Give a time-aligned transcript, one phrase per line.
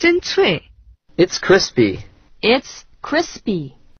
[0.00, 0.62] 真脆。
[1.18, 2.06] It's crispy.
[2.40, 3.74] It's crispy.